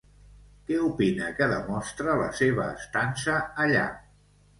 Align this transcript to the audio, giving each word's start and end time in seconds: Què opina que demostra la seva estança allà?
Què 0.69 0.77
opina 0.85 1.27
que 1.39 1.49
demostra 1.51 2.15
la 2.21 2.31
seva 2.39 2.65
estança 2.79 3.37
allà? 3.67 3.85